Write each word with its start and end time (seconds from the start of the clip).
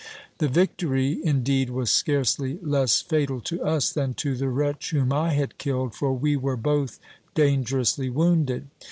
The 0.39 0.47
victory 0.47 1.19
indeed 1.23 1.69
was 1.69 1.91
scarcely 1.91 2.57
less 2.63 3.01
fatal 3.03 3.39
to 3.41 3.61
us 3.61 3.93
than 3.93 4.15
to 4.15 4.35
the 4.35 4.49
wretch 4.49 4.89
whom 4.89 5.13
I 5.13 5.33
had 5.33 5.59
killed, 5.59 5.93
for 5.93 6.11
we 6.11 6.35
were 6.35 6.57
both 6.57 6.99
dangerously 7.35 8.09
wounded. 8.09 8.65